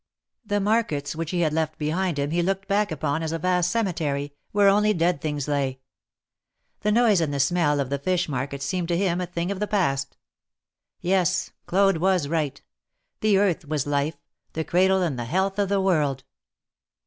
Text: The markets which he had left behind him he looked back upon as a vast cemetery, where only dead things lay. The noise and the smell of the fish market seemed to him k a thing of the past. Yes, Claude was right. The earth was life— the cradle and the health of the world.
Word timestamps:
The 0.43 0.59
markets 0.59 1.15
which 1.15 1.29
he 1.29 1.41
had 1.41 1.53
left 1.53 1.77
behind 1.77 2.17
him 2.17 2.31
he 2.31 2.41
looked 2.41 2.67
back 2.67 2.91
upon 2.91 3.21
as 3.21 3.31
a 3.31 3.37
vast 3.37 3.69
cemetery, 3.69 4.33
where 4.51 4.67
only 4.67 4.93
dead 4.95 5.21
things 5.21 5.47
lay. 5.47 5.79
The 6.79 6.91
noise 6.91 7.21
and 7.21 7.31
the 7.31 7.39
smell 7.39 7.79
of 7.79 7.91
the 7.91 7.99
fish 7.99 8.27
market 8.27 8.63
seemed 8.63 8.87
to 8.87 8.97
him 8.97 9.19
k 9.19 9.23
a 9.25 9.27
thing 9.27 9.51
of 9.51 9.59
the 9.59 9.67
past. 9.67 10.17
Yes, 11.01 11.51
Claude 11.67 11.97
was 11.97 12.27
right. 12.27 12.59
The 13.19 13.37
earth 13.37 13.65
was 13.67 13.85
life— 13.85 14.17
the 14.53 14.63
cradle 14.63 15.03
and 15.03 15.19
the 15.19 15.25
health 15.25 15.59
of 15.59 15.69
the 15.69 15.79
world. 15.79 16.23